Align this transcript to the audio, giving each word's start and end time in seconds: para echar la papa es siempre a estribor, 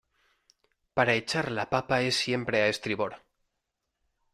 para 0.95 1.13
echar 1.13 1.51
la 1.51 1.69
papa 1.69 2.01
es 2.01 2.15
siempre 2.15 2.63
a 2.63 2.69
estribor, 2.69 3.17